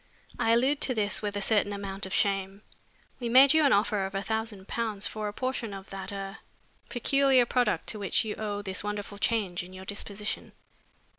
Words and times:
"I 0.39 0.49
allude 0.53 0.81
to 0.81 0.95
this 0.95 1.21
with 1.21 1.37
a 1.37 1.43
certain 1.43 1.71
amount 1.71 2.07
of 2.07 2.11
shame. 2.15 2.63
We 3.19 3.29
made 3.29 3.53
you 3.53 3.63
an 3.65 3.71
offer 3.71 4.03
of 4.07 4.15
a 4.15 4.23
thousand 4.23 4.67
pounds 4.67 5.05
for 5.05 5.27
a 5.27 5.31
portion 5.33 5.75
of 5.75 5.91
that 5.91 6.11
er 6.11 6.39
peculiar 6.89 7.45
product 7.45 7.85
to 7.89 7.99
which 7.99 8.25
you 8.25 8.33
owe 8.35 8.63
this 8.63 8.83
wonderful 8.83 9.19
change 9.19 9.61
in 9.61 9.73
your 9.73 9.85
disposition. 9.85 10.53